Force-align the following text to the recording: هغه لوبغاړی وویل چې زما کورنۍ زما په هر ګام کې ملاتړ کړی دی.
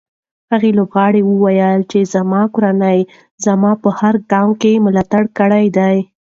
هغه 0.51 0.69
لوبغاړی 0.77 1.21
وویل 1.25 1.79
چې 1.91 1.99
زما 2.13 2.41
کورنۍ 2.53 2.99
زما 3.45 3.71
په 3.81 3.89
هر 3.99 4.15
ګام 4.31 4.49
کې 4.61 4.83
ملاتړ 4.85 5.23
کړی 5.39 5.65
دی. 5.77 5.95